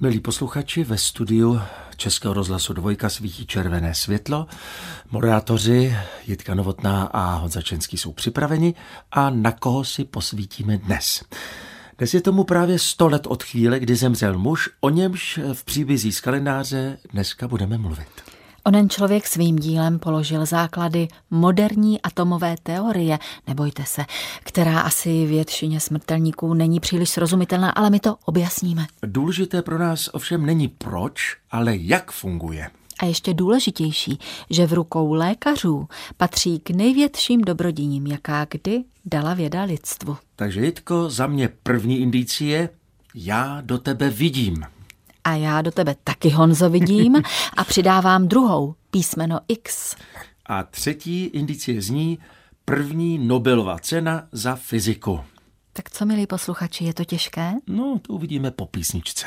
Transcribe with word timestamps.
Milí 0.00 0.20
posluchači, 0.20 0.84
ve 0.84 0.98
studiu 0.98 1.60
Českého 1.96 2.34
rozhlasu 2.34 2.72
Dvojka 2.72 3.08
svítí 3.08 3.46
červené 3.46 3.94
světlo. 3.94 4.46
Moderátoři 5.10 5.96
Jitka 6.26 6.54
Novotná 6.54 7.04
a 7.04 7.34
Honza 7.34 7.62
Čenský 7.62 7.98
jsou 7.98 8.12
připraveni 8.12 8.74
a 9.12 9.30
na 9.30 9.52
koho 9.52 9.84
si 9.84 10.04
posvítíme 10.04 10.78
dnes. 10.78 11.24
Dnes 11.98 12.14
je 12.14 12.20
tomu 12.20 12.44
právě 12.44 12.78
100 12.78 13.08
let 13.08 13.26
od 13.26 13.42
chvíle, 13.42 13.80
kdy 13.80 13.96
zemřel 13.96 14.38
muž, 14.38 14.70
o 14.80 14.90
němž 14.90 15.40
v 15.52 15.64
příbězí 15.64 16.12
z 16.12 16.20
kalendáře 16.20 16.98
dneska 17.12 17.48
budeme 17.48 17.78
mluvit. 17.78 18.35
Onen 18.66 18.88
člověk 18.88 19.26
svým 19.26 19.56
dílem 19.56 19.98
položil 19.98 20.46
základy 20.46 21.08
moderní 21.30 22.02
atomové 22.02 22.56
teorie, 22.62 23.18
nebojte 23.46 23.84
se, 23.86 24.04
která 24.44 24.80
asi 24.80 25.26
většině 25.26 25.80
smrtelníků 25.80 26.54
není 26.54 26.80
příliš 26.80 27.10
srozumitelná, 27.10 27.70
ale 27.70 27.90
my 27.90 28.00
to 28.00 28.16
objasníme. 28.24 28.86
Důležité 29.02 29.62
pro 29.62 29.78
nás 29.78 30.10
ovšem 30.12 30.46
není 30.46 30.68
proč, 30.68 31.36
ale 31.50 31.76
jak 31.76 32.12
funguje. 32.12 32.70
A 32.98 33.04
ještě 33.04 33.34
důležitější, 33.34 34.18
že 34.50 34.66
v 34.66 34.72
rukou 34.72 35.12
lékařů 35.12 35.88
patří 36.16 36.58
k 36.58 36.70
největším 36.70 37.40
dobrodiním, 37.40 38.06
jaká 38.06 38.46
kdy 38.50 38.84
dala 39.04 39.34
věda 39.34 39.62
lidstvu. 39.62 40.16
Takže 40.36 40.64
Jitko, 40.64 41.10
za 41.10 41.26
mě 41.26 41.48
první 41.62 41.98
indicie, 41.98 42.68
já 43.14 43.60
do 43.60 43.78
tebe 43.78 44.10
vidím. 44.10 44.75
A 45.26 45.34
já 45.34 45.62
do 45.62 45.70
tebe 45.70 45.96
taky, 46.04 46.30
Honzo, 46.30 46.70
vidím 46.70 47.22
a 47.56 47.64
přidávám 47.64 48.28
druhou, 48.28 48.74
písmeno 48.90 49.40
X. 49.48 49.96
A 50.46 50.62
třetí 50.62 51.24
indicie 51.24 51.82
zní 51.82 52.18
první 52.64 53.18
Nobelova 53.18 53.78
cena 53.78 54.28
za 54.32 54.56
fyziku. 54.56 55.20
Tak 55.72 55.90
co, 55.90 56.06
milí 56.06 56.26
posluchači, 56.26 56.84
je 56.84 56.94
to 56.94 57.04
těžké? 57.04 57.52
No, 57.66 57.98
to 58.02 58.12
uvidíme 58.12 58.50
po 58.50 58.66
písničce. 58.66 59.26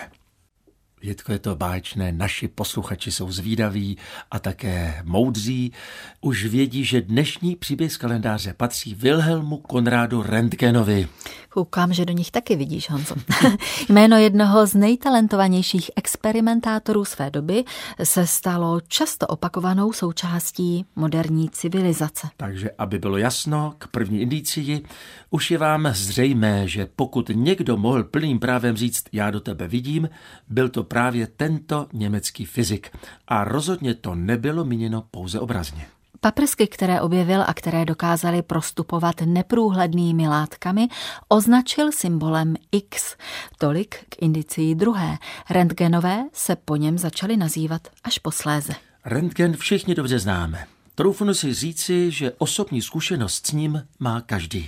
Jitko, 1.02 1.32
je 1.32 1.40
to 1.40 1.56
báječné, 1.56 2.12
naši 2.12 2.48
posluchači 2.48 3.12
jsou 3.12 3.32
zvídaví 3.32 3.98
a 4.32 4.40
také 4.40 5.02
moudří. 5.04 5.72
Už 6.22 6.46
vědí, 6.46 6.86
že 6.86 7.02
dnešní 7.02 7.56
příběh 7.56 7.94
z 7.94 7.98
kalendáře 7.98 8.54
patří 8.54 8.96
Wilhelmu 8.96 9.58
Konrádu 9.58 10.24
Rentgenovi. 10.24 11.08
Koukám, 11.50 11.94
že 11.94 12.06
do 12.06 12.14
nich 12.14 12.32
taky 12.32 12.56
vidíš, 12.56 12.90
Honzo. 12.90 13.16
Jméno 13.90 14.18
jednoho 14.18 14.68
z 14.68 14.74
nejtalentovanějších 14.74 15.92
experimentátorů 15.96 17.06
své 17.06 17.30
doby 17.30 17.64
se 18.04 18.28
stalo 18.28 18.82
často 18.88 19.28
opakovanou 19.28 19.94
součástí 19.94 20.86
moderní 20.96 21.50
civilizace. 21.50 22.28
Takže, 22.38 22.70
aby 22.78 23.00
bylo 23.00 23.18
jasno, 23.18 23.74
k 23.78 23.88
první 23.88 24.22
indicii, 24.22 24.84
už 25.30 25.52
je 25.52 25.58
vám 25.58 25.88
zřejmé, 25.92 26.68
že 26.68 26.88
pokud 26.96 27.32
někdo 27.34 27.78
mohl 27.78 28.04
plným 28.04 28.40
právem 28.40 28.78
říct 28.78 29.04
já 29.12 29.32
do 29.32 29.40
tebe 29.40 29.68
vidím, 29.68 30.10
byl 30.50 30.70
to 30.70 30.84
právě 30.90 31.28
tento 31.28 31.88
německý 31.94 32.46
fyzik. 32.46 32.92
A 33.28 33.44
rozhodně 33.44 33.94
to 33.94 34.16
nebylo 34.16 34.66
míněno 34.66 35.04
pouze 35.12 35.40
obrazně. 35.40 35.86
Paprsky, 36.22 36.68
které 36.68 37.02
objevil 37.02 37.44
a 37.48 37.54
které 37.54 37.86
dokázaly 37.86 38.42
prostupovat 38.42 39.16
neprůhlednými 39.26 40.28
látkami, 40.28 40.88
označil 41.28 41.92
symbolem 41.92 42.56
X. 42.72 43.16
Tolik 43.58 43.96
k 44.10 44.22
indicii 44.22 44.76
druhé. 44.76 45.18
Rentgenové 45.50 46.24
se 46.34 46.56
po 46.56 46.76
něm 46.76 46.98
začaly 46.98 47.38
nazývat 47.38 47.88
až 48.04 48.18
posléze. 48.18 48.74
Rentgen 49.06 49.58
všichni 49.58 49.96
dobře 49.96 50.20
známe. 50.20 50.66
Troufnu 51.00 51.34
si 51.34 51.54
říci, 51.54 52.12
že 52.12 52.32
osobní 52.38 52.82
zkušenost 52.82 53.48
s 53.48 53.52
ním 53.52 53.88
má 54.00 54.22
každý. 54.22 54.68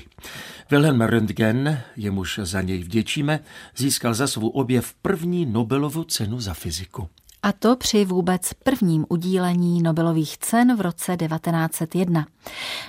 Wilhelm 0.70 1.02
Röntgen, 1.02 1.82
jemuž 1.96 2.40
za 2.44 2.62
něj 2.62 2.84
vděčíme, 2.84 3.40
získal 3.76 4.14
za 4.14 4.28
svou 4.28 4.50
objev 4.50 4.94
první 5.02 5.46
Nobelovu 5.46 6.04
cenu 6.04 6.40
za 6.40 6.54
fyziku. 6.54 7.10
A 7.44 7.52
to 7.52 7.76
při 7.76 8.06
vůbec 8.06 8.54
prvním 8.54 9.06
udílení 9.10 9.82
Nobelových 9.82 10.38
cen 10.38 10.78
v 10.78 10.82
roce 10.82 11.18
1901. 11.18 12.28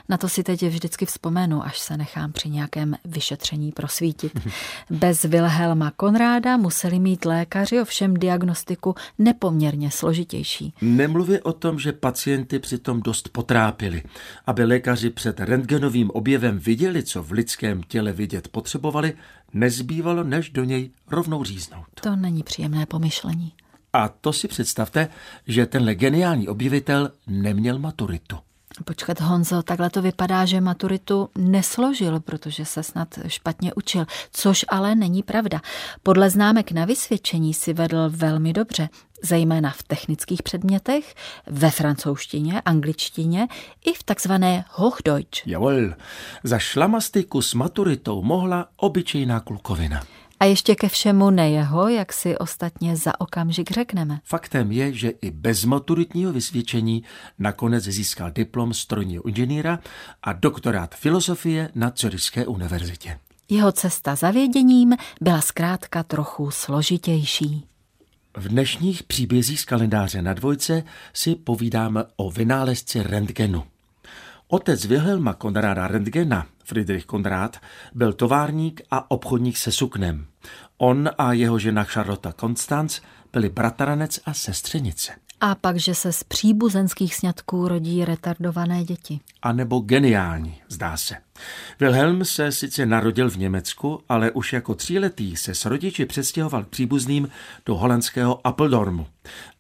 Na 0.09 0.17
to 0.17 0.29
si 0.29 0.43
teď 0.43 0.63
vždycky 0.63 1.07
vzpomenu, 1.07 1.65
až 1.65 1.79
se 1.79 1.97
nechám 1.97 2.33
při 2.33 2.51
nějakém 2.51 2.97
vyšetření 3.05 3.73
prosvítit. 3.73 4.33
Bez 4.91 5.23
Wilhelma 5.23 5.91
Konráda 5.91 6.57
museli 6.57 6.99
mít 6.99 7.25
lékaři 7.25 7.81
ovšem 7.81 8.15
diagnostiku 8.15 8.95
nepoměrně 9.19 9.91
složitější. 9.91 10.75
Nemluvě 10.83 11.43
o 11.43 11.53
tom, 11.53 11.79
že 11.79 11.93
pacienty 11.93 12.59
přitom 12.59 13.01
dost 13.01 13.29
potrápili. 13.29 14.03
Aby 14.47 14.65
lékaři 14.65 15.11
před 15.11 15.41
rentgenovým 15.41 16.11
objevem 16.11 16.59
viděli, 16.59 17.03
co 17.03 17.23
v 17.23 17.33
lidském 17.33 17.83
těle 17.83 18.13
vidět 18.13 18.49
potřebovali, 18.49 19.15
nezbývalo, 19.53 20.25
než 20.25 20.51
do 20.51 20.65
něj 20.65 20.91
rovnou 21.11 21.45
říznout. 21.45 21.87
To 22.01 22.17
není 22.17 22.43
příjemné 22.43 22.87
pomyšlení. 22.87 23.53
A 23.93 24.09
to 24.09 24.33
si 24.33 24.49
představte, 24.49 25.09
že 25.47 25.67
tenhle 25.67 25.95
geniální 25.95 26.49
objevitel 26.49 27.11
neměl 27.27 27.79
maturitu. 27.79 28.37
Počkat, 28.85 29.21
Honzo, 29.21 29.63
takhle 29.63 29.91
to 29.91 30.03
vypadá, 30.03 30.45
že 30.45 30.61
maturitu 30.61 31.29
nesložil, 31.39 32.21
protože 32.21 32.65
se 32.65 32.83
snad 32.83 33.09
špatně 33.27 33.75
učil, 33.75 34.07
což 34.33 34.65
ale 34.69 34.95
není 34.95 35.23
pravda. 35.23 35.61
Podle 36.03 36.31
známek 36.31 36.73
na 36.73 36.85
vysvědčení 36.85 37.55
si 37.55 37.73
vedl 37.73 38.11
velmi 38.11 38.53
dobře, 38.53 38.89
zejména 39.23 39.71
v 39.71 39.83
technických 39.83 40.43
předmětech, 40.43 41.15
ve 41.47 41.71
francouzštině, 41.71 42.61
angličtině 42.61 43.49
i 43.85 43.95
v 43.95 44.03
takzvané 44.03 44.65
Hochdeutsch. 44.71 45.47
Jawohl, 45.47 45.95
za 46.45 46.59
šlamastiku 46.59 47.43
s 47.43 47.55
maturitou 47.55 48.23
mohla 48.23 48.69
obyčejná 48.77 49.41
klukovina. 49.41 50.03
A 50.43 50.45
ještě 50.45 50.75
ke 50.75 50.89
všemu 50.89 51.31
ne 51.31 51.51
jeho, 51.51 51.89
jak 51.89 52.13
si 52.13 52.39
ostatně 52.39 52.97
za 52.97 53.21
okamžik 53.21 53.71
řekneme. 53.71 54.21
Faktem 54.25 54.73
je, 54.73 54.93
že 54.93 55.09
i 55.09 55.31
bez 55.31 55.65
maturitního 55.65 56.33
vysvědčení 56.33 57.05
nakonec 57.39 57.85
získal 57.85 58.31
diplom 58.31 58.75
strojního 58.75 59.29
inženýra 59.29 59.79
a 60.23 60.33
doktorát 60.33 60.95
filozofie 60.95 61.71
na 61.75 61.91
Curyšské 61.91 62.47
univerzitě. 62.47 63.19
Jeho 63.49 63.73
cesta 63.73 64.15
za 64.15 64.31
věděním 64.31 64.97
byla 65.21 65.41
zkrátka 65.41 66.03
trochu 66.03 66.51
složitější. 66.51 67.65
V 68.37 68.49
dnešních 68.49 69.03
příbězích 69.03 69.61
z 69.61 69.65
kalendáře 69.65 70.23
na 70.23 70.35
dvojce 70.35 70.83
si 71.13 71.35
povídáme 71.35 72.05
o 72.17 72.31
vynálezci 72.31 73.03
rentgenu. 73.03 73.65
Otec 74.49 74.85
Wilhelma 74.85 75.35
Konráda 75.35 75.89
Rentgena, 75.89 76.47
Friedrich 76.65 77.05
Konrád, 77.05 77.57
byl 77.95 78.13
továrník 78.13 78.81
a 78.91 79.11
obchodník 79.11 79.57
se 79.57 79.73
suknem. 79.73 80.27
On 80.79 81.11
a 81.19 81.33
jeho 81.33 81.59
žena 81.59 81.85
Charlotte 81.85 82.33
Konstanz 82.37 83.01
byli 83.33 83.49
bratranec 83.49 84.21
a 84.27 84.35
sestřenice. 84.35 85.13
A 85.45 85.55
pak, 85.55 85.77
že 85.77 85.95
se 85.95 86.13
z 86.13 86.25
příbuzenských 86.25 87.15
sňatků 87.15 87.69
rodí 87.69 88.05
retardované 88.05 88.85
děti. 88.85 89.21
A 89.43 89.53
nebo 89.53 89.81
geniální, 89.81 90.61
zdá 90.69 90.97
se. 90.97 91.17
Wilhelm 91.81 92.25
se 92.25 92.53
sice 92.53 92.87
narodil 92.87 93.31
v 93.31 93.37
Německu, 93.37 94.01
ale 94.09 94.31
už 94.31 94.53
jako 94.53 94.75
tříletý 94.75 95.37
se 95.37 95.55
s 95.55 95.65
rodiči 95.65 96.07
přestěhoval 96.07 96.65
k 96.65 96.69
příbuzným 96.69 97.29
do 97.67 97.75
holandského 97.75 98.47
Appeldormu. 98.47 99.07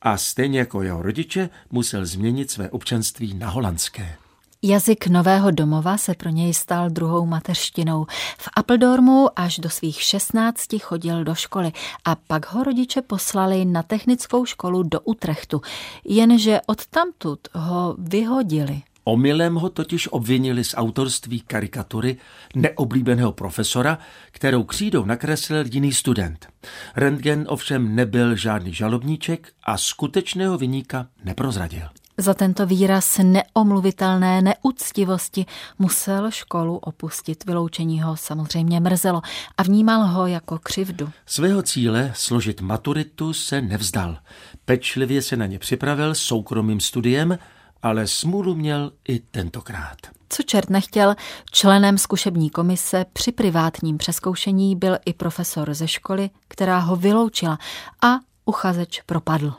A 0.02 0.16
stejně 0.16 0.58
jako 0.58 0.82
jeho 0.82 1.02
rodiče 1.02 1.50
musel 1.70 2.06
změnit 2.06 2.50
své 2.50 2.70
občanství 2.70 3.34
na 3.34 3.50
holandské. 3.50 4.16
Jazyk 4.64 5.06
nového 5.06 5.50
domova 5.50 5.98
se 5.98 6.14
pro 6.14 6.30
něj 6.30 6.54
stal 6.54 6.90
druhou 6.90 7.26
mateřštinou. 7.26 8.06
V 8.38 8.48
Appeldormu 8.56 9.28
až 9.36 9.58
do 9.58 9.70
svých 9.70 10.02
16 10.02 10.60
chodil 10.82 11.24
do 11.24 11.34
školy 11.34 11.72
a 12.04 12.14
pak 12.14 12.52
ho 12.52 12.64
rodiče 12.64 13.02
poslali 13.02 13.64
na 13.64 13.82
technickou 13.82 14.44
školu 14.44 14.82
do 14.82 15.00
Utrechtu, 15.00 15.60
jenže 16.04 16.60
odtamtud 16.66 17.38
ho 17.54 17.96
vyhodili. 17.98 18.82
Omylem 19.04 19.54
ho 19.54 19.68
totiž 19.68 20.08
obvinili 20.08 20.64
z 20.64 20.74
autorství 20.76 21.40
karikatury 21.40 22.16
neoblíbeného 22.54 23.32
profesora, 23.32 23.98
kterou 24.30 24.62
křídou 24.62 25.04
nakreslil 25.04 25.64
jiný 25.72 25.92
student. 25.92 26.46
Rentgen 26.96 27.44
ovšem 27.48 27.94
nebyl 27.94 28.36
žádný 28.36 28.74
žalobníček 28.74 29.52
a 29.62 29.78
skutečného 29.78 30.58
vyníka 30.58 31.06
neprozradil. 31.24 31.88
Za 32.22 32.34
tento 32.34 32.66
výraz 32.66 33.18
neomluvitelné 33.18 34.42
neúctivosti 34.42 35.46
musel 35.78 36.30
školu 36.30 36.76
opustit. 36.76 37.44
Vyloučení 37.44 38.02
ho 38.02 38.16
samozřejmě 38.16 38.80
mrzelo 38.80 39.22
a 39.58 39.62
vnímal 39.62 40.06
ho 40.06 40.26
jako 40.26 40.58
křivdu. 40.58 41.10
Svého 41.26 41.62
cíle 41.62 42.12
složit 42.14 42.60
maturitu 42.60 43.32
se 43.32 43.62
nevzdal. 43.62 44.18
Pečlivě 44.64 45.22
se 45.22 45.36
na 45.36 45.46
ně 45.46 45.58
připravil 45.58 46.14
soukromým 46.14 46.80
studiem, 46.80 47.38
ale 47.82 48.06
smůlu 48.06 48.54
měl 48.54 48.92
i 49.08 49.18
tentokrát. 49.18 49.96
Co 50.28 50.42
čert 50.42 50.70
nechtěl, 50.70 51.14
členem 51.50 51.98
zkušební 51.98 52.50
komise 52.50 53.04
při 53.12 53.32
privátním 53.32 53.98
přeskoušení 53.98 54.76
byl 54.76 54.98
i 55.04 55.12
profesor 55.12 55.74
ze 55.74 55.88
školy, 55.88 56.30
která 56.48 56.78
ho 56.78 56.96
vyloučila 56.96 57.58
a 58.02 58.18
uchazeč 58.44 59.00
propadl. 59.06 59.54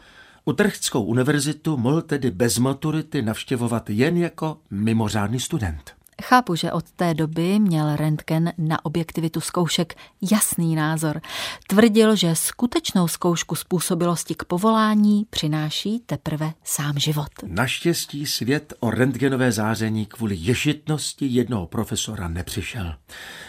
Utrchtskou 0.45 1.03
univerzitu 1.03 1.77
mohl 1.77 2.01
tedy 2.01 2.31
bez 2.31 2.57
maturity 2.57 3.21
navštěvovat 3.21 3.89
jen 3.89 4.17
jako 4.17 4.57
mimořádný 4.71 5.39
student. 5.39 5.93
Chápu, 6.23 6.55
že 6.55 6.71
od 6.71 6.91
té 6.91 7.13
doby 7.13 7.59
měl 7.59 7.95
Rentgen 7.95 8.53
na 8.57 8.85
objektivitu 8.85 9.41
zkoušek 9.41 9.95
jasný 10.31 10.75
názor. 10.75 11.21
Tvrdil, 11.67 12.15
že 12.15 12.35
skutečnou 12.35 13.07
zkoušku 13.07 13.55
způsobilosti 13.55 14.35
k 14.35 14.43
povolání 14.43 15.25
přináší 15.29 15.99
teprve 16.05 16.53
sám 16.63 16.99
život. 16.99 17.27
Naštěstí 17.45 18.25
svět 18.25 18.73
o 18.79 18.91
rentgenové 18.91 19.51
záření 19.51 20.05
kvůli 20.05 20.35
ješitnosti 20.35 21.25
jednoho 21.25 21.67
profesora 21.67 22.27
nepřišel. 22.27 22.95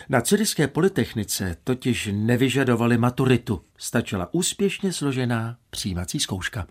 Na 0.09 0.21
Cyrické 0.21 0.69
polytechnice 0.69 1.57
totiž 1.65 2.09
nevyžadovali 2.13 2.99
maturitu. 2.99 3.61
Stačila 3.79 4.29
úspěšně 4.33 4.93
složená 4.93 5.57
přijímací 5.71 6.21
zkouška. 6.21 6.67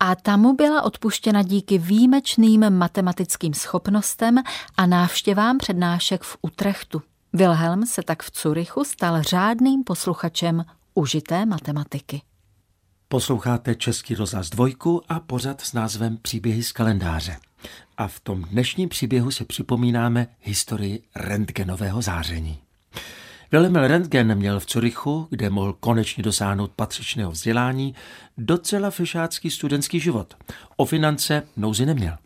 A 0.00 0.14
ta 0.14 0.36
mu 0.36 0.54
byla 0.54 0.82
odpuštěna 0.82 1.42
díky 1.42 1.78
výjimečným 1.78 2.70
matematickým 2.70 3.54
schopnostem 3.54 4.38
a 4.76 4.86
návštěvám 4.86 5.58
přednášek 5.58 6.22
v 6.22 6.36
Utrechtu. 6.42 7.02
Wilhelm 7.32 7.86
se 7.86 8.02
tak 8.02 8.22
v 8.22 8.30
Curychu 8.30 8.84
stal 8.84 9.22
řádným 9.22 9.84
posluchačem 9.84 10.64
užité 10.94 11.46
matematiky. 11.46 12.22
Posloucháte 13.08 13.74
Český 13.74 14.14
rozhlas 14.14 14.50
dvojku 14.50 15.02
a 15.08 15.20
pořad 15.20 15.60
s 15.60 15.72
názvem 15.72 16.18
Příběhy 16.22 16.62
z 16.62 16.72
kalendáře. 16.72 17.36
A 17.96 18.08
v 18.08 18.20
tom 18.20 18.42
dnešním 18.42 18.88
příběhu 18.88 19.30
si 19.30 19.44
připomínáme 19.44 20.26
historii 20.40 21.02
rentgenového 21.14 22.02
záření. 22.02 22.63
Wilhelm 23.52 23.76
Rentgen 23.76 24.34
měl 24.34 24.60
v 24.60 24.66
Curychu, 24.66 25.26
kde 25.30 25.50
mohl 25.50 25.72
konečně 25.72 26.22
dosáhnout 26.22 26.70
patřičného 26.76 27.30
vzdělání, 27.30 27.94
docela 28.38 28.90
fešácký 28.90 29.50
studentský 29.50 30.00
život. 30.00 30.36
O 30.76 30.84
finance 30.84 31.42
nouzy 31.56 31.86
neměl. 31.86 32.16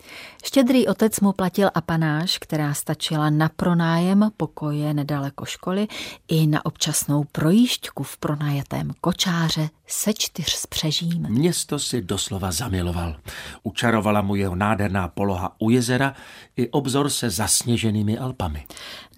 Štědrý 0.44 0.86
otec 0.86 1.20
mu 1.20 1.32
platil 1.32 1.70
apanáž, 1.74 2.38
která 2.38 2.74
stačila 2.74 3.30
na 3.30 3.48
pronájem 3.56 4.30
pokoje 4.36 4.94
nedaleko 4.94 5.44
školy 5.44 5.88
i 6.28 6.46
na 6.46 6.66
občasnou 6.66 7.24
projížďku 7.32 8.02
v 8.02 8.16
pronajatém 8.16 8.90
kočáře 9.00 9.68
se 9.86 10.12
čtyř 10.14 10.52
spřežím. 10.54 11.26
Město 11.28 11.78
si 11.78 12.02
doslova 12.02 12.52
zamiloval. 12.52 13.16
Učarovala 13.62 14.22
mu 14.22 14.34
jeho 14.34 14.54
nádherná 14.54 15.08
poloha 15.08 15.52
u 15.58 15.70
jezera 15.70 16.14
i 16.56 16.68
obzor 16.68 17.10
se 17.10 17.30
zasněženými 17.30 18.18
Alpami. 18.18 18.66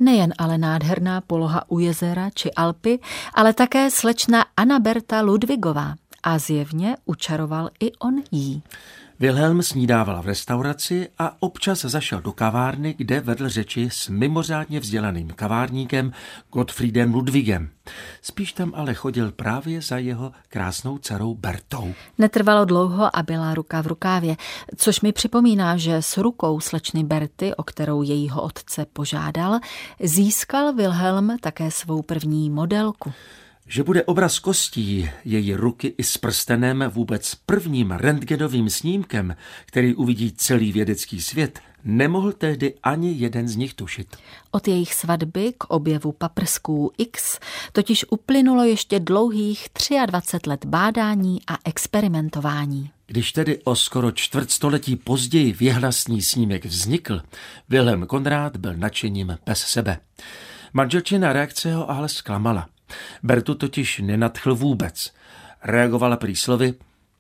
Nejen 0.00 0.34
ale 0.38 0.58
nádherná 0.58 1.20
poloha 1.20 1.64
u 1.68 1.78
jezera 1.78 2.30
či 2.34 2.52
Alpy, 2.52 2.98
ale 3.34 3.52
také 3.52 3.90
slečna 3.90 4.44
Anaberta 4.56 5.20
Ludvigová, 5.20 5.94
a 6.22 6.38
zjevně 6.38 6.96
učaroval 7.04 7.70
i 7.80 7.92
on 7.92 8.22
jí. 8.30 8.62
Wilhelm 9.20 9.62
snídávala 9.62 10.20
v 10.20 10.26
restauraci 10.26 11.08
a 11.18 11.36
občas 11.40 11.80
zašel 11.80 12.20
do 12.20 12.32
kavárny, 12.32 12.94
kde 12.98 13.20
vedl 13.20 13.48
řeči 13.48 13.88
s 13.92 14.08
mimořádně 14.08 14.80
vzdělaným 14.80 15.28
kavárníkem 15.28 16.12
Gottfriedem 16.52 17.14
Ludwigem. 17.14 17.68
Spíš 18.22 18.52
tam 18.52 18.72
ale 18.76 18.94
chodil 18.94 19.32
právě 19.32 19.82
za 19.82 19.98
jeho 19.98 20.32
krásnou 20.48 20.98
dcerou 20.98 21.34
Bertou. 21.34 21.94
Netrvalo 22.18 22.64
dlouho 22.64 23.16
a 23.16 23.22
byla 23.22 23.54
ruka 23.54 23.80
v 23.82 23.86
rukávě, 23.86 24.36
což 24.76 25.00
mi 25.00 25.12
připomíná, 25.12 25.76
že 25.76 25.96
s 25.96 26.18
rukou 26.18 26.60
slečny 26.60 27.04
Berty, 27.04 27.54
o 27.54 27.62
kterou 27.62 28.02
jejího 28.02 28.42
otce 28.42 28.86
požádal, 28.92 29.58
získal 30.02 30.72
Wilhelm 30.72 31.36
také 31.40 31.70
svou 31.70 32.02
první 32.02 32.50
modelku. 32.50 33.12
Že 33.70 33.82
bude 33.82 34.04
obraz 34.04 34.38
kostí 34.38 35.10
její 35.24 35.54
ruky 35.54 35.94
i 35.98 36.04
s 36.04 36.18
prstenem 36.18 36.84
vůbec 36.88 37.34
prvním 37.34 37.90
rentgenovým 37.90 38.70
snímkem, 38.70 39.36
který 39.66 39.94
uvidí 39.94 40.32
celý 40.32 40.72
vědecký 40.72 41.22
svět, 41.22 41.60
nemohl 41.84 42.32
tehdy 42.32 42.74
ani 42.82 43.12
jeden 43.12 43.48
z 43.48 43.56
nich 43.56 43.74
tušit. 43.74 44.16
Od 44.50 44.68
jejich 44.68 44.94
svatby 44.94 45.52
k 45.58 45.64
objevu 45.64 46.12
paprsků 46.12 46.92
X 46.98 47.38
totiž 47.72 48.04
uplynulo 48.10 48.64
ještě 48.64 49.00
dlouhých 49.00 49.68
23 50.06 50.50
let 50.50 50.64
bádání 50.64 51.38
a 51.46 51.56
experimentování. 51.64 52.90
Když 53.06 53.32
tedy 53.32 53.58
o 53.64 53.76
skoro 53.76 54.12
čtvrtstoletí 54.12 54.96
později 54.96 55.52
věhlasný 55.52 56.22
snímek 56.22 56.64
vznikl, 56.64 57.22
Wilhelm 57.68 58.06
Konrád 58.06 58.56
byl 58.56 58.74
nadšením 58.76 59.38
bez 59.46 59.58
sebe. 59.58 59.98
Manželčina 60.72 61.32
reakce 61.32 61.74
ho 61.74 61.90
ale 61.90 62.08
zklamala. 62.08 62.68
Bertu 63.22 63.54
totiž 63.54 63.98
nenadchl 63.98 64.54
vůbec. 64.54 65.12
Reagovala 65.62 66.16
prý 66.16 66.36
slovy, 66.36 66.74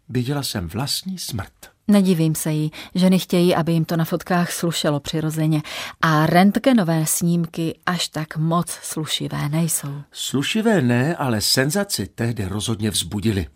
viděla 0.08 0.42
jsem 0.42 0.68
vlastní 0.68 1.18
smrt. 1.18 1.52
Nedivím 1.88 2.34
se 2.34 2.52
jí, 2.52 2.72
že 2.94 3.10
nechtějí, 3.10 3.54
aby 3.54 3.72
jim 3.72 3.84
to 3.84 3.96
na 3.96 4.04
fotkách 4.04 4.52
slušelo 4.52 5.00
přirozeně. 5.00 5.62
A 6.02 6.26
rentgenové 6.26 7.06
snímky 7.06 7.78
až 7.86 8.08
tak 8.08 8.36
moc 8.36 8.70
slušivé 8.70 9.48
nejsou. 9.48 10.02
Slušivé 10.12 10.82
ne, 10.82 11.16
ale 11.16 11.40
senzaci 11.40 12.06
tehdy 12.06 12.44
rozhodně 12.44 12.90
vzbudili. 12.90 13.46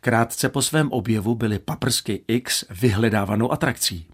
Krátce 0.00 0.48
po 0.48 0.62
svém 0.62 0.92
objevu 0.92 1.34
byly 1.34 1.58
paprsky 1.58 2.24
X 2.28 2.64
vyhledávanou 2.70 3.52
atrakcí. 3.52 4.06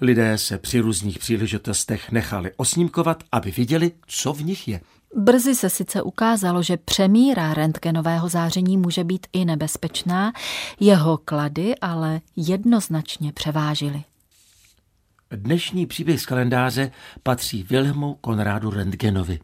Lidé 0.00 0.38
se 0.38 0.58
při 0.58 0.80
různých 0.80 1.18
příležitostech 1.18 2.12
nechali 2.12 2.50
osnímkovat, 2.56 3.24
aby 3.32 3.50
viděli, 3.50 3.92
co 4.06 4.32
v 4.32 4.44
nich 4.44 4.68
je. 4.68 4.80
Brzy 5.16 5.54
se 5.54 5.70
sice 5.70 6.02
ukázalo, 6.02 6.62
že 6.62 6.76
přemíra 6.76 7.54
rentgenového 7.54 8.28
záření 8.28 8.76
může 8.76 9.04
být 9.04 9.26
i 9.32 9.44
nebezpečná, 9.44 10.32
jeho 10.80 11.16
klady 11.16 11.74
ale 11.78 12.20
jednoznačně 12.36 13.32
převážily. 13.32 14.04
Dnešní 15.36 15.86
příběh 15.86 16.20
z 16.20 16.26
kalendáře 16.26 16.90
patří 17.22 17.62
Wilhelmu 17.62 18.14
Konrádu 18.20 18.70
Rentgenovi. 18.70 19.38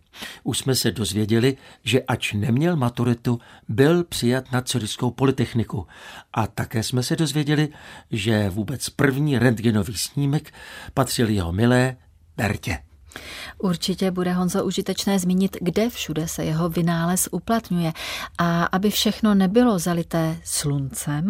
Už 0.45 0.59
jsme 0.59 0.75
se 0.75 0.91
dozvěděli, 0.91 1.57
že 1.85 2.03
ač 2.03 2.33
neměl 2.33 2.77
maturitu, 2.77 3.41
byl 3.69 4.05
přijat 4.05 4.53
na 4.53 4.63
Curyšskou 4.63 5.11
polytechniku. 5.11 5.87
A 6.33 6.47
také 6.47 6.83
jsme 6.83 7.03
se 7.03 7.17
dozvěděli, 7.17 7.69
že 8.11 8.51
vůbec 8.51 8.89
první 8.89 9.39
rentgenový 9.39 9.97
snímek 9.97 10.53
patřil 10.95 11.29
jeho 11.29 11.53
milé 11.53 11.97
Bertě. 12.37 12.79
Určitě 13.59 14.11
bude 14.11 14.33
Honzo 14.33 14.65
užitečné 14.65 15.19
zmínit, 15.19 15.57
kde 15.61 15.91
všude 15.91 16.29
se 16.29 16.45
jeho 16.45 16.69
vynález 16.69 17.29
uplatňuje. 17.33 17.93
A 18.39 18.65
aby 18.65 18.91
všechno 18.91 19.35
nebylo 19.35 19.79
zalité 19.79 20.41
sluncem, 20.45 21.29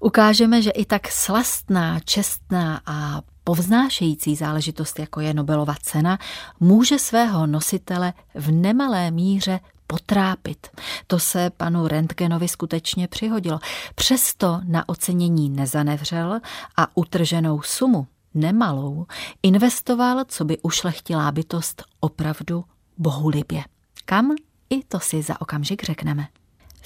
ukážeme, 0.00 0.62
že 0.62 0.70
i 0.70 0.84
tak 0.84 1.08
slastná, 1.08 2.00
čestná 2.00 2.80
a 2.86 3.22
povznášející 3.44 4.36
záležitost, 4.36 4.98
jako 4.98 5.20
je 5.20 5.34
Nobelova 5.34 5.74
cena, 5.82 6.18
může 6.60 6.98
svého 6.98 7.46
nositele 7.46 8.12
v 8.34 8.50
nemalé 8.50 9.10
míře 9.10 9.60
potrápit. 9.86 10.66
To 11.06 11.18
se 11.18 11.50
panu 11.50 11.88
Rentgenovi 11.88 12.48
skutečně 12.48 13.08
přihodilo. 13.08 13.58
Přesto 13.94 14.60
na 14.64 14.88
ocenění 14.88 15.50
nezanevřel 15.50 16.40
a 16.76 16.96
utrženou 16.96 17.62
sumu 17.62 18.06
nemalou, 18.34 19.06
investoval, 19.42 20.24
co 20.28 20.44
by 20.44 20.58
ušlechtilá 20.58 21.32
bytost 21.32 21.82
opravdu 22.00 22.64
bohulibě. 22.98 23.64
Kam? 24.04 24.34
I 24.70 24.84
to 24.84 25.00
si 25.00 25.22
za 25.22 25.40
okamžik 25.40 25.84
řekneme. 25.84 26.28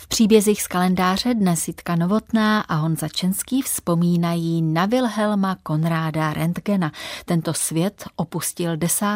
V 0.01 0.07
příbězích 0.07 0.63
z 0.63 0.67
kalendáře 0.67 1.35
dnes 1.35 1.69
Jitka 1.69 1.97
Novotná 1.97 2.61
a 2.61 2.75
Honza 2.75 3.09
Čenský 3.09 3.63
vzpomínají 3.63 4.63
na 4.63 4.87
Wilhelma 4.87 5.57
Konráda 5.63 6.33
Rentgena. 6.33 6.93
Tento 7.25 7.55
svět 7.55 8.05
opustil 8.17 8.77
10. 8.77 9.07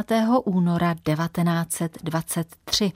února 0.44 0.94
1923. 0.94 2.92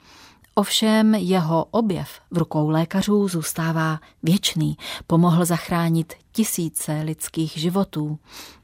Ovšem 0.54 1.14
jeho 1.14 1.64
objev 1.64 2.08
v 2.30 2.38
rukou 2.38 2.68
lékařů 2.68 3.28
zůstává 3.28 4.00
věčný. 4.22 4.76
Pomohl 5.06 5.44
zachránit 5.44 6.14
tisíce 6.32 7.02
lidských 7.04 7.52
životů. 7.52 8.18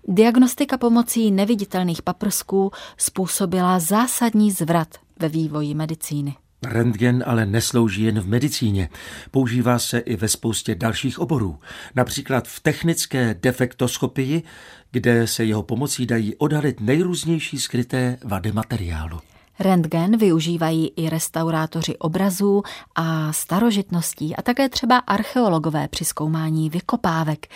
Diagnostika 0.09 0.79
pomocí 0.79 1.31
neviditelných 1.31 2.03
paprsků 2.03 2.71
způsobila 2.97 3.79
zásadní 3.79 4.51
zvrat 4.51 4.89
ve 5.19 5.29
vývoji 5.29 5.75
medicíny. 5.75 6.37
Rentgen 6.63 7.25
ale 7.27 7.47
neslouží 7.47 8.03
jen 8.03 8.21
v 8.21 8.29
medicíně. 8.29 8.89
Používá 9.31 9.79
se 9.79 9.99
i 9.99 10.17
ve 10.17 10.29
spoustě 10.29 10.75
dalších 10.75 11.19
oborů. 11.19 11.59
Například 11.95 12.49
v 12.49 12.61
technické 12.61 13.37
defektoskopii, 13.43 14.43
kde 14.91 15.27
se 15.27 15.45
jeho 15.45 15.63
pomocí 15.63 16.07
dají 16.07 16.37
odhalit 16.37 16.81
nejrůznější 16.81 17.59
skryté 17.59 18.19
vady 18.25 18.53
materiálu. 18.53 19.21
Rentgen 19.59 20.17
využívají 20.17 20.93
i 20.97 21.09
restaurátoři 21.09 21.97
obrazů 21.99 22.63
a 22.95 23.33
starožitností 23.33 24.37
a 24.37 24.43
také 24.43 24.69
třeba 24.69 24.99
archeologové 24.99 25.89
při 25.89 26.05
zkoumání 26.05 26.71
vykopávek. 26.71 27.47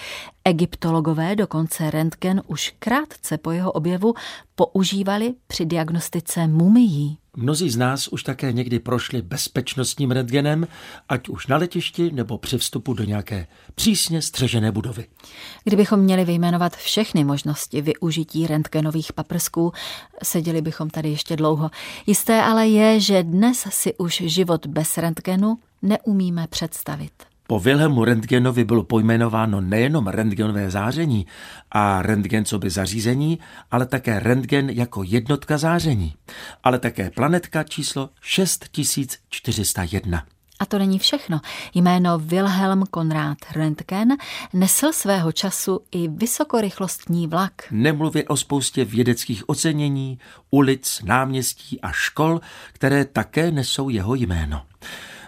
Egyptologové 0.45 1.37
dokonce 1.37 1.91
rentgen 1.91 2.43
už 2.47 2.75
krátce 2.79 3.39
po 3.39 3.51
jeho 3.51 3.73
objevu 3.73 4.15
používali 4.55 5.35
při 5.47 5.65
diagnostice 5.67 6.47
mumií. 6.47 7.19
Mnozí 7.39 7.71
z 7.71 7.77
nás 7.77 8.09
už 8.09 8.23
také 8.23 8.53
někdy 8.53 8.79
prošli 8.79 9.23
bezpečnostním 9.23 10.11
rentgenem, 10.11 10.67
ať 11.09 11.29
už 11.29 11.47
na 11.47 11.57
letišti 11.57 12.13
nebo 12.13 12.39
při 12.39 12.59
vstupu 12.59 12.95
do 12.95 13.05
nějaké 13.05 13.47
přísně 13.75 14.23
střežené 14.23 14.73
budovy. 14.73 15.07
Kdybychom 15.65 16.01
měli 16.01 16.25
vyjmenovat 16.25 16.77
všechny 16.77 17.25
možnosti 17.25 17.83
využití 17.83 18.47
rentgenových 18.47 19.13
paprsků, 19.13 19.73
seděli 20.23 20.63
bychom 20.63 20.91
tady 20.91 21.11
ještě 21.11 21.37
dlouho. 21.37 21.71
Jisté 22.07 22.43
ale 22.43 22.69
je, 22.69 23.01
že 23.01 23.23
dnes 23.23 23.67
si 23.71 23.95
už 23.95 24.23
život 24.27 24.67
bez 24.67 24.99
rentgenu 24.99 25.59
neumíme 25.83 26.47
představit. 26.47 27.36
Po 27.47 27.61
Wilhelmu 27.61 28.05
Rentgenovi 28.05 28.65
bylo 28.65 28.83
pojmenováno 28.83 29.61
nejenom 29.61 30.07
rentgenové 30.07 30.71
záření 30.71 31.27
a 31.71 32.03
rentgen 32.03 32.45
co 32.45 32.59
by 32.59 32.71
zařízení, 32.71 33.39
ale 33.71 33.87
také 33.87 34.21
rentgen 34.21 34.71
jako 34.71 35.03
jednotka 35.03 35.59
záření, 35.59 36.15
ale 36.65 36.79
také 36.79 37.11
planetka 37.11 37.63
číslo 37.63 38.11
6401. 38.21 40.25
A 40.59 40.67
to 40.67 40.79
není 40.79 40.99
všechno. 40.99 41.41
Jméno 41.75 42.19
Wilhelm 42.19 42.85
Konrad 42.91 43.39
Röntgen 43.53 44.17
nesl 44.53 44.93
svého 44.93 45.33
času 45.33 45.81
i 45.93 46.09
vysokorychlostní 46.09 47.27
vlak. 47.27 47.53
Nemluvě 47.71 48.25
o 48.25 48.37
spoustě 48.37 48.85
vědeckých 48.85 49.49
ocenění, 49.49 50.19
ulic, 50.51 51.03
náměstí 51.05 51.81
a 51.81 51.93
škol, 51.93 52.41
které 52.73 53.05
také 53.05 53.51
nesou 53.51 53.89
jeho 53.89 54.15
jméno. 54.15 54.63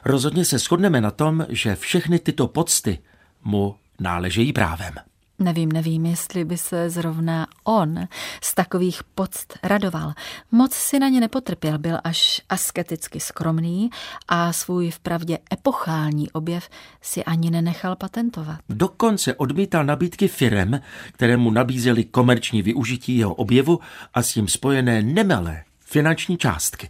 Rozhodně 0.05 0.45
se 0.45 0.59
shodneme 0.59 1.01
na 1.01 1.11
tom, 1.11 1.47
že 1.49 1.77
všechny 1.77 2.19
tyto 2.19 2.49
pocty 2.49 2.99
mu 3.45 3.77
náležejí 4.01 4.53
právem. 4.53 4.95
Nevím, 5.41 5.73
nevím, 5.73 6.07
jestli 6.07 6.45
by 6.45 6.59
se 6.59 6.91
zrovna 6.91 7.47
on 7.65 8.09
z 8.43 8.55
takových 8.55 9.05
poct 9.15 9.47
radoval. 9.63 10.13
Moc 10.53 10.75
si 10.75 10.99
na 10.99 11.09
ně 11.09 11.21
nepotrpěl, 11.21 11.79
byl 11.79 11.99
až 12.05 12.41
asketicky 12.49 13.21
skromný 13.21 13.91
a 14.29 14.53
svůj 14.53 14.91
vpravdě 14.91 15.39
epochální 15.53 16.31
objev 16.31 16.69
si 17.03 17.25
ani 17.25 17.51
nenechal 17.51 17.97
patentovat. 17.97 18.59
Dokonce 18.69 19.35
odmítal 19.35 19.85
nabídky 19.85 20.29
firem, 20.29 20.81
které 21.13 21.37
mu 21.37 21.51
nabízely 21.51 22.05
komerční 22.05 22.63
využití 22.63 23.19
jeho 23.19 23.35
objevu 23.35 23.81
a 24.15 24.23
s 24.23 24.33
tím 24.33 24.49
spojené 24.49 25.03
nemalé 25.03 25.65
finanční 25.79 26.39
částky. 26.39 26.89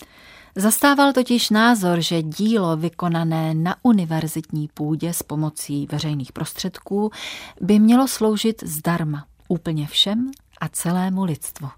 Zastával 0.57 1.13
totiž 1.13 1.51
názor, 1.51 2.01
že 2.01 2.23
dílo 2.23 2.77
vykonané 2.77 3.55
na 3.55 3.77
univerzitní 3.83 4.69
půdě 4.75 5.13
s 5.13 5.23
pomocí 5.23 5.87
veřejných 5.93 6.33
prostředků 6.33 7.11
by 7.61 7.79
mělo 7.79 8.09
sloužit 8.09 8.63
zdarma 8.67 9.27
úplně 9.49 9.87
všem 9.87 10.31
a 10.61 10.69
celému 10.69 11.25
lidstvu. 11.25 11.69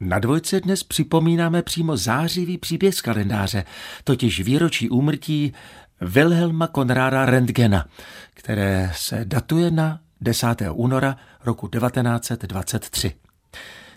Na 0.00 0.18
dvojce 0.18 0.60
dnes 0.60 0.82
připomínáme 0.82 1.62
přímo 1.62 1.96
zářivý 1.96 2.58
příběh 2.58 2.94
z 2.94 3.00
kalendáře, 3.00 3.64
totiž 4.04 4.40
výročí 4.40 4.90
úmrtí 4.90 5.52
Wilhelma 6.00 6.66
Konráda 6.66 7.26
Rentgena, 7.26 7.86
které 8.34 8.92
se 8.94 9.24
datuje 9.24 9.70
na 9.70 10.00
10. 10.20 10.46
února 10.72 11.16
roku 11.44 11.68
1923. 11.68 13.12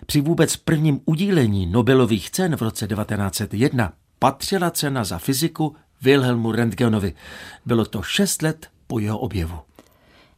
Při 0.06 0.20
vůbec 0.20 0.56
prvním 0.56 1.00
udílení 1.04 1.66
Nobelových 1.66 2.30
cen 2.30 2.56
v 2.56 2.62
roce 2.62 2.86
1901 2.86 3.92
patřila 4.18 4.70
cena 4.70 5.04
za 5.04 5.18
fyziku 5.18 5.76
Wilhelmu 6.02 6.52
Rentgenovi. 6.52 7.14
Bylo 7.66 7.84
to 7.84 8.02
šest 8.02 8.42
let 8.42 8.68
po 8.86 8.98
jeho 8.98 9.18
objevu. 9.18 9.58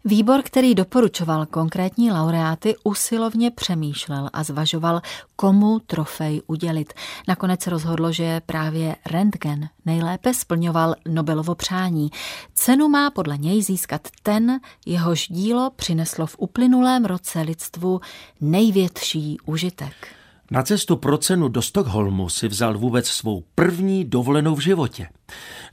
Výbor, 0.08 0.42
který 0.42 0.74
doporučoval 0.74 1.46
konkrétní 1.46 2.12
laureáty, 2.12 2.74
usilovně 2.84 3.50
přemýšlel 3.50 4.30
a 4.32 4.42
zvažoval, 4.42 5.00
komu 5.36 5.78
trofej 5.78 6.42
udělit. 6.46 6.92
Nakonec 7.28 7.66
rozhodlo, 7.66 8.12
že 8.12 8.40
právě 8.46 8.96
Rentgen 9.06 9.68
nejlépe 9.86 10.34
splňoval 10.34 10.94
Nobelovo 11.08 11.54
přání. 11.54 12.10
Cenu 12.54 12.88
má 12.88 13.10
podle 13.10 13.38
něj 13.38 13.62
získat 13.62 14.08
ten, 14.22 14.60
jehož 14.86 15.28
dílo 15.28 15.70
přineslo 15.76 16.26
v 16.26 16.36
uplynulém 16.38 17.04
roce 17.04 17.40
lidstvu 17.40 18.00
největší 18.40 19.36
užitek. 19.44 20.15
Na 20.50 20.62
cestu 20.62 20.96
pro 20.96 21.18
cenu 21.18 21.48
do 21.48 21.62
Stockholmu 21.62 22.28
si 22.28 22.48
vzal 22.48 22.78
vůbec 22.78 23.08
svou 23.08 23.44
první 23.54 24.04
dovolenou 24.04 24.54
v 24.54 24.60
životě. 24.60 25.08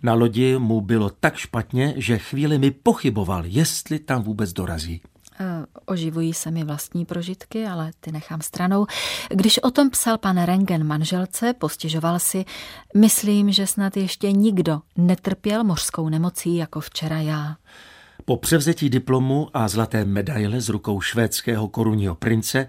Na 0.03 0.13
lodi 0.13 0.57
mu 0.57 0.81
bylo 0.81 1.09
tak 1.09 1.35
špatně, 1.35 1.93
že 1.97 2.17
chvíli 2.17 2.57
mi 2.57 2.71
pochyboval, 2.71 3.45
jestli 3.45 3.99
tam 3.99 4.23
vůbec 4.23 4.53
dorazí. 4.53 5.01
Oživují 5.85 6.33
se 6.33 6.51
mi 6.51 6.63
vlastní 6.63 7.05
prožitky, 7.05 7.65
ale 7.65 7.91
ty 7.99 8.11
nechám 8.11 8.41
stranou. 8.41 8.85
Když 9.29 9.57
o 9.57 9.71
tom 9.71 9.89
psal 9.89 10.17
pan 10.17 10.43
Rengen 10.43 10.83
manželce, 10.83 11.53
postěžoval 11.53 12.19
si, 12.19 12.45
myslím, 12.97 13.51
že 13.51 13.67
snad 13.67 13.97
ještě 13.97 14.31
nikdo 14.31 14.81
netrpěl 14.97 15.63
mořskou 15.63 16.09
nemocí 16.09 16.55
jako 16.55 16.79
včera 16.79 17.19
já. 17.19 17.55
Po 18.25 18.37
převzetí 18.37 18.89
diplomu 18.89 19.49
a 19.53 19.67
zlaté 19.67 20.05
medaile 20.05 20.61
z 20.61 20.69
rukou 20.69 21.01
švédského 21.01 21.67
korunního 21.67 22.15
prince 22.15 22.67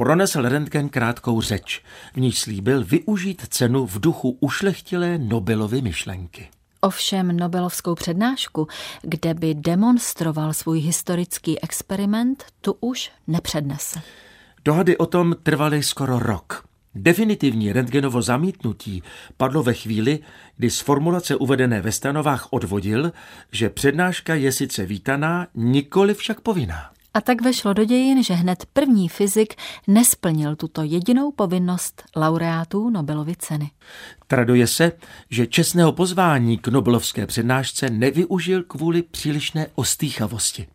pronesl 0.00 0.42
Rentgen 0.42 0.88
krátkou 0.88 1.40
řeč, 1.40 1.82
v 2.14 2.20
níž 2.20 2.40
slíbil 2.40 2.84
využít 2.84 3.42
cenu 3.48 3.86
v 3.86 4.00
duchu 4.00 4.36
ušlechtilé 4.40 5.18
Nobelovy 5.18 5.82
myšlenky. 5.82 6.48
Ovšem 6.80 7.36
Nobelovskou 7.36 7.94
přednášku, 7.94 8.68
kde 9.02 9.34
by 9.34 9.54
demonstroval 9.54 10.52
svůj 10.52 10.80
historický 10.80 11.62
experiment, 11.62 12.44
tu 12.60 12.76
už 12.80 13.10
nepřednesl. 13.26 13.98
Dohady 14.64 14.96
o 14.96 15.06
tom 15.06 15.36
trvaly 15.42 15.82
skoro 15.82 16.18
rok. 16.18 16.64
Definitivní 16.94 17.72
rentgenovo 17.72 18.22
zamítnutí 18.22 19.02
padlo 19.36 19.62
ve 19.62 19.74
chvíli, 19.74 20.18
kdy 20.56 20.70
z 20.70 20.80
formulace 20.80 21.36
uvedené 21.36 21.80
ve 21.80 21.92
stanovách 21.92 22.48
odvodil, 22.50 23.12
že 23.52 23.70
přednáška 23.70 24.34
je 24.34 24.52
sice 24.52 24.86
vítaná, 24.86 25.46
nikoli 25.54 26.14
však 26.14 26.40
povinná. 26.40 26.90
A 27.14 27.20
tak 27.20 27.42
vešlo 27.42 27.72
do 27.72 27.84
dějin, 27.84 28.24
že 28.24 28.34
hned 28.34 28.66
první 28.72 29.08
fyzik 29.08 29.54
nesplnil 29.86 30.56
tuto 30.56 30.82
jedinou 30.82 31.32
povinnost 31.32 32.02
laureátů 32.16 32.90
Nobelovy 32.90 33.34
ceny. 33.38 33.70
Traduje 34.26 34.66
se, 34.66 34.92
že 35.30 35.46
čestného 35.46 35.92
pozvání 35.92 36.58
k 36.58 36.68
Nobelovské 36.68 37.26
přednášce 37.26 37.90
nevyužil 37.90 38.62
kvůli 38.62 39.02
přílišné 39.02 39.66
ostýchavosti 39.74 40.66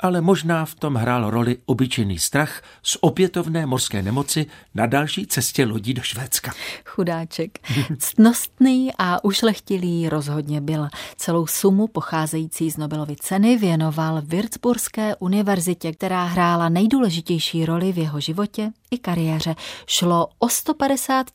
ale 0.00 0.20
možná 0.20 0.64
v 0.64 0.74
tom 0.74 0.94
hrál 0.94 1.30
roli 1.30 1.58
obyčejný 1.66 2.18
strach 2.18 2.62
z 2.82 2.96
opětovné 3.00 3.66
morské 3.66 4.02
nemoci 4.02 4.46
na 4.74 4.86
další 4.86 5.26
cestě 5.26 5.64
lodí 5.64 5.94
do 5.94 6.02
Švédska. 6.02 6.52
Chudáček. 6.84 7.58
Ctnostný 7.98 8.90
a 8.98 9.24
ušlechtilý 9.24 10.08
rozhodně 10.08 10.60
byl. 10.60 10.88
Celou 11.16 11.46
sumu 11.46 11.86
pocházející 11.86 12.70
z 12.70 12.76
Nobelovy 12.76 13.16
ceny 13.20 13.56
věnoval 13.56 14.22
Würzburské 14.22 15.16
univerzitě, 15.16 15.92
která 15.92 16.24
hrála 16.24 16.68
nejdůležitější 16.68 17.66
roli 17.66 17.92
v 17.92 17.98
jeho 17.98 18.20
životě 18.20 18.70
i 18.90 18.98
kariéře. 18.98 19.54
Šlo 19.86 20.28
o 20.38 20.48
150 20.48 21.26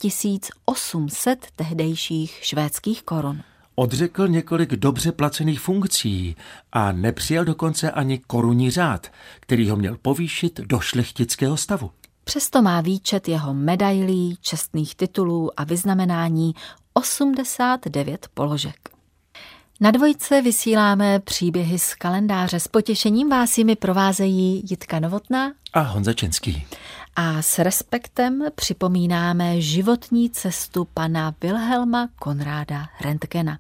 800 0.66 1.48
tehdejších 1.56 2.40
švédských 2.42 3.04
korun. 3.04 3.44
Odřekl 3.80 4.28
několik 4.28 4.70
dobře 4.70 5.12
placených 5.12 5.60
funkcí 5.60 6.36
a 6.72 6.92
nepřijal 6.92 7.46
dokonce 7.46 7.92
ani 7.92 8.18
korunní 8.28 8.72
řád, 8.72 9.08
který 9.40 9.70
ho 9.70 9.76
měl 9.76 9.98
povýšit 10.02 10.60
do 10.60 10.80
šlechtického 10.80 11.58
stavu. 11.58 11.92
Přesto 12.24 12.62
má 12.62 12.82
výčet 12.82 13.28
jeho 13.28 13.54
medailí, 13.54 14.38
čestných 14.42 14.96
titulů 14.96 15.60
a 15.60 15.64
vyznamenání 15.64 16.54
89 16.94 18.28
položek. 18.34 18.90
Na 19.82 19.92
dvojce 19.92 20.42
vysíláme 20.42 21.20
příběhy 21.20 21.80
z 21.80 21.96
kalendáře. 21.96 22.60
S 22.60 22.68
potěšením 22.68 23.30
vás 23.30 23.58
jimi 23.58 23.76
provázejí 23.76 24.64
Jitka 24.70 25.00
Novotná 25.00 25.52
a 25.74 25.80
Honza 25.80 26.14
Čenský 26.14 26.68
a 27.20 27.42
s 27.42 27.60
respektem 27.60 28.44
připomínáme 28.56 29.62
životní 29.62 30.30
cestu 30.30 30.88
pana 30.94 31.36
Wilhelma 31.42 32.10
Konráda 32.20 32.90
Rentgena. 33.02 33.60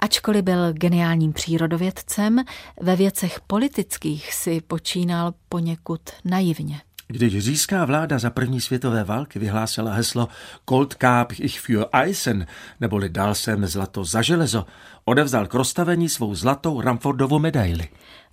Ačkoliv 0.00 0.42
byl 0.42 0.72
geniálním 0.72 1.32
přírodovědcem, 1.32 2.44
ve 2.80 2.96
věcech 2.96 3.40
politických 3.46 4.34
si 4.34 4.60
počínal 4.60 5.34
poněkud 5.48 6.00
naivně. 6.24 6.80
Když 7.14 7.38
říjská 7.38 7.84
vláda 7.84 8.18
za 8.18 8.30
první 8.30 8.60
světové 8.60 9.04
války 9.04 9.38
vyhlásila 9.38 9.92
heslo 9.92 10.28
Cold 10.68 10.94
Cup 10.94 11.38
ich 11.38 11.60
für 11.60 11.86
Eisen, 11.92 12.46
neboli 12.80 13.08
dal 13.08 13.34
jsem 13.34 13.66
zlato 13.66 14.04
za 14.04 14.22
železo, 14.22 14.66
odevzal 15.04 15.46
k 15.46 15.54
rozstavení 15.54 16.08
svou 16.08 16.34
zlatou 16.34 16.80
Ramfordovu 16.80 17.38
medaili. 17.38 17.88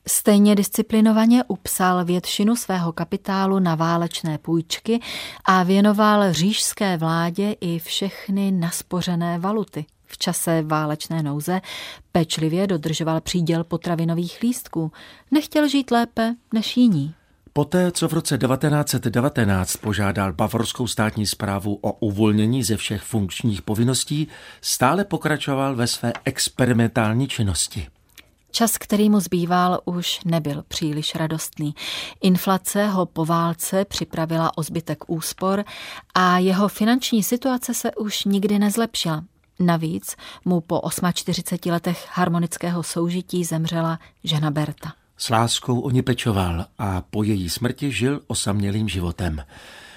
Stejně 0.07 0.55
disciplinovaně 0.55 1.43
upsal 1.47 2.05
většinu 2.05 2.55
svého 2.55 2.91
kapitálu 2.91 3.59
na 3.59 3.75
válečné 3.75 4.37
půjčky 4.37 4.99
a 5.45 5.63
věnoval 5.63 6.33
řížské 6.33 6.97
vládě 6.97 7.55
i 7.61 7.79
všechny 7.79 8.51
naspořené 8.51 9.39
valuty. 9.39 9.85
V 10.05 10.17
čase 10.17 10.61
válečné 10.61 11.23
nouze 11.23 11.61
pečlivě 12.11 12.67
dodržoval 12.67 13.21
příděl 13.21 13.63
potravinových 13.63 14.39
lístků. 14.41 14.91
Nechtěl 15.31 15.67
žít 15.67 15.91
lépe 15.91 16.35
než 16.53 16.77
jiní. 16.77 17.13
Poté, 17.53 17.91
co 17.91 18.07
v 18.07 18.13
roce 18.13 18.37
1919 18.37 19.75
požádal 19.75 20.33
bavorskou 20.33 20.87
státní 20.87 21.25
zprávu 21.25 21.79
o 21.81 21.91
uvolnění 21.91 22.63
ze 22.63 22.77
všech 22.77 23.01
funkčních 23.01 23.61
povinností, 23.61 24.27
stále 24.61 25.05
pokračoval 25.05 25.75
ve 25.75 25.87
své 25.87 26.13
experimentální 26.25 27.27
činnosti. 27.27 27.87
Čas, 28.51 28.77
který 28.77 29.09
mu 29.09 29.19
zbýval, 29.19 29.79
už 29.85 30.19
nebyl 30.25 30.63
příliš 30.67 31.15
radostný. 31.15 31.75
Inflace 32.21 32.87
ho 32.87 33.05
po 33.05 33.25
válce 33.25 33.85
připravila 33.85 34.57
o 34.57 34.63
zbytek 34.63 35.09
úspor 35.09 35.63
a 36.13 36.37
jeho 36.37 36.67
finanční 36.67 37.23
situace 37.23 37.73
se 37.73 37.95
už 37.95 38.25
nikdy 38.25 38.59
nezlepšila. 38.59 39.23
Navíc 39.59 40.15
mu 40.45 40.61
po 40.61 40.81
48 41.13 41.71
letech 41.71 42.07
harmonického 42.11 42.83
soužití 42.83 43.43
zemřela 43.43 43.99
žena 44.23 44.51
Berta. 44.51 45.00
S 45.21 45.29
láskou 45.29 45.79
o 45.79 45.89
ní 45.89 46.01
pečoval 46.01 46.65
a 46.77 47.01
po 47.01 47.23
její 47.23 47.49
smrti 47.49 47.91
žil 47.91 48.21
osamělým 48.27 48.89
životem. 48.89 49.43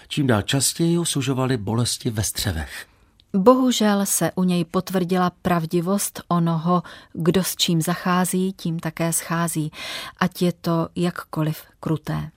Čím 0.09 0.27
dál 0.27 0.43
častěji 0.43 0.99
usužovali 0.99 1.57
bolesti 1.57 2.11
ve 2.11 2.23
střevech. 2.23 2.87
Bohužel 3.33 4.07
se 4.07 4.31
u 4.35 4.45
něj 4.45 4.65
potvrdila 4.65 5.31
pravdivost 5.31 6.23
onoho, 6.29 6.83
kdo 7.13 7.45
s 7.45 7.57
čím 7.57 7.83
zachází, 7.83 8.53
tím 8.53 8.79
také 8.79 9.13
schází, 9.13 9.73
ať 10.19 10.43
je 10.43 10.53
to 10.53 10.89
jakkoliv 10.97 11.63
kruté. 11.81 12.31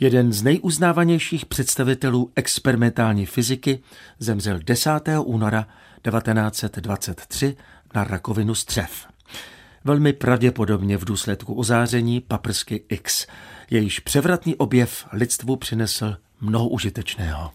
Jeden 0.00 0.32
z 0.32 0.42
nejuznávanějších 0.42 1.46
představitelů 1.46 2.32
experimentální 2.36 3.26
fyziky 3.26 3.82
zemřel 4.18 4.58
10. 4.64 4.90
února 5.24 5.66
1923 6.02 7.56
na 7.94 8.04
rakovinu 8.04 8.54
střev. 8.54 9.10
Velmi 9.84 10.12
pravděpodobně 10.12 10.98
v 10.98 11.04
důsledku 11.04 11.54
ozáření 11.54 12.20
paprsky 12.20 12.84
X. 12.88 13.26
Jejíž 13.70 14.00
převratný 14.00 14.56
objev 14.56 15.06
lidstvu 15.12 15.56
přinesl 15.56 16.16
mnoho 16.40 16.68
užitečného. 16.68 17.50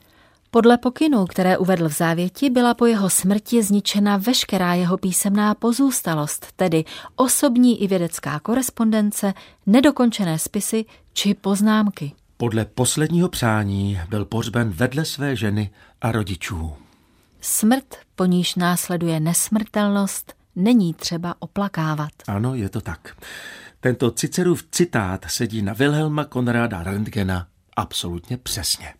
Podle 0.51 0.77
pokynů, 0.77 1.25
které 1.25 1.57
uvedl 1.57 1.89
v 1.89 1.93
závěti, 1.93 2.49
byla 2.49 2.73
po 2.73 2.85
jeho 2.85 3.09
smrti 3.09 3.63
zničena 3.63 4.17
veškerá 4.17 4.73
jeho 4.73 4.97
písemná 4.97 5.55
pozůstalost, 5.55 6.47
tedy 6.55 6.85
osobní 7.15 7.83
i 7.83 7.87
vědecká 7.87 8.39
korespondence, 8.39 9.33
nedokončené 9.65 10.39
spisy 10.39 10.85
či 11.13 11.33
poznámky. 11.33 12.11
Podle 12.37 12.65
posledního 12.65 13.29
přání 13.29 13.99
byl 14.09 14.25
pohřben 14.25 14.69
vedle 14.69 15.05
své 15.05 15.35
ženy 15.35 15.69
a 16.01 16.11
rodičů. 16.11 16.73
Smrt, 17.41 17.95
po 18.15 18.25
níž 18.25 18.55
následuje 18.55 19.19
nesmrtelnost, 19.19 20.33
není 20.55 20.93
třeba 20.93 21.35
oplakávat. 21.39 22.11
Ano, 22.27 22.55
je 22.55 22.69
to 22.69 22.81
tak. 22.81 23.15
Tento 23.79 24.11
Cicerův 24.11 24.63
citát 24.71 25.25
sedí 25.27 25.61
na 25.61 25.73
Wilhelma 25.73 26.25
Konrada 26.25 26.83
Rentgena 26.83 27.47
absolutně 27.75 28.37
přesně. 28.37 28.93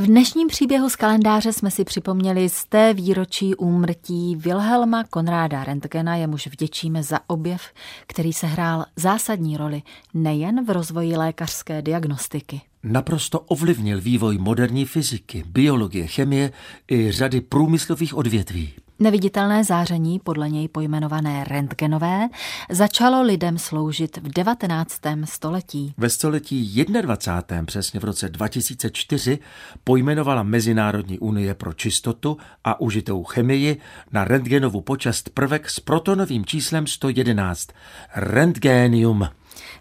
V 0.00 0.06
dnešním 0.06 0.48
příběhu 0.48 0.90
z 0.90 0.96
kalendáře 0.96 1.52
jsme 1.52 1.70
si 1.70 1.84
připomněli 1.84 2.48
z 2.48 2.64
té 2.64 2.94
výročí 2.94 3.54
úmrtí 3.54 4.36
Wilhelma 4.36 5.04
Konráda 5.04 5.64
Rentgena, 5.64 6.16
jemuž 6.16 6.46
vděčíme 6.46 7.02
za 7.02 7.20
objev, 7.26 7.62
který 8.06 8.32
se 8.32 8.46
hrál 8.46 8.84
zásadní 8.96 9.56
roli 9.56 9.82
nejen 10.14 10.64
v 10.64 10.70
rozvoji 10.70 11.16
lékařské 11.16 11.82
diagnostiky. 11.82 12.60
Naprosto 12.82 13.40
ovlivnil 13.40 14.00
vývoj 14.00 14.38
moderní 14.38 14.84
fyziky, 14.84 15.44
biologie, 15.46 16.06
chemie 16.06 16.52
i 16.90 17.12
řady 17.12 17.40
průmyslových 17.40 18.14
odvětví. 18.14 18.74
Neviditelné 18.98 19.64
záření, 19.64 20.18
podle 20.18 20.50
něj 20.50 20.68
pojmenované 20.68 21.44
rentgenové, 21.44 22.28
začalo 22.70 23.22
lidem 23.22 23.58
sloužit 23.58 24.16
v 24.16 24.32
19. 24.32 25.00
století. 25.24 25.94
Ve 25.96 26.10
století 26.10 26.84
21. 27.02 27.64
přesně 27.64 28.00
v 28.00 28.04
roce 28.04 28.28
2004 28.28 29.38
pojmenovala 29.84 30.42
Mezinárodní 30.42 31.18
unie 31.18 31.54
pro 31.54 31.72
čistotu 31.72 32.36
a 32.64 32.80
užitou 32.80 33.24
chemii 33.24 33.80
na 34.12 34.24
rentgenovu 34.24 34.80
počast 34.80 35.30
prvek 35.30 35.70
s 35.70 35.80
protonovým 35.80 36.44
číslem 36.44 36.86
111. 36.86 37.68
Rentgenium. 38.14 39.28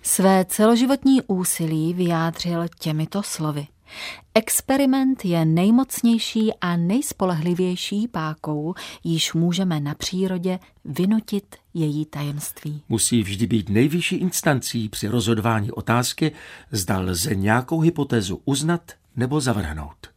Své 0.02 0.46
celoživotní 0.46 1.22
úsilí 1.22 1.94
vyjádřil 1.94 2.66
těmito 2.80 3.24
slovy. 3.24 3.68
Experiment 4.34 5.26
je 5.26 5.46
nejmocnější 5.46 6.54
a 6.62 6.78
nejspolehlivější 6.78 8.08
pákou, 8.08 8.74
již 9.04 9.34
můžeme 9.34 9.80
na 9.80 9.94
přírodě 9.94 10.60
vynutit 10.86 11.56
její 11.74 12.06
tajemství. 12.06 12.82
Musí 12.90 13.24
vždy 13.24 13.48
být 13.48 13.70
nejvyšší 13.70 14.16
instancí 14.16 14.90
při 14.90 15.08
rozhodování 15.08 15.72
otázky, 15.72 16.32
zda 16.72 17.00
lze 17.00 17.36
nějakou 17.36 17.80
hypotézu 17.80 18.42
uznat 18.46 18.92
nebo 19.16 19.42
zavrhnout. 19.42 20.08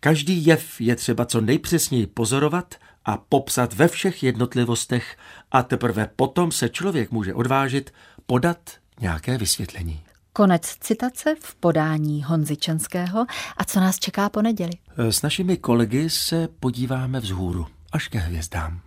Každý 0.00 0.46
jev 0.46 0.80
je 0.80 0.96
třeba 0.96 1.26
co 1.26 1.40
nejpřesněji 1.40 2.06
pozorovat 2.06 2.74
a 3.04 3.16
popsat 3.16 3.74
ve 3.74 3.88
všech 3.88 4.22
jednotlivostech 4.22 5.16
a 5.52 5.62
teprve 5.62 6.10
potom 6.16 6.52
se 6.52 6.68
člověk 6.68 7.10
může 7.10 7.34
odvážit 7.34 7.92
podat 8.26 8.70
nějaké 9.00 9.38
vysvětlení. 9.38 10.00
Konec 10.36 10.62
citace 10.80 11.34
v 11.40 11.54
podání 11.54 12.24
Honzy 12.24 12.56
Čenského. 12.56 13.26
A 13.56 13.64
co 13.64 13.80
nás 13.80 13.98
čeká 13.98 14.28
po 14.28 14.42
neděli? 14.42 14.72
S 14.96 15.22
našimi 15.22 15.56
kolegy 15.56 16.10
se 16.10 16.48
podíváme 16.60 17.20
vzhůru 17.20 17.66
až 17.92 18.08
ke 18.08 18.18
hvězdám. 18.18 18.80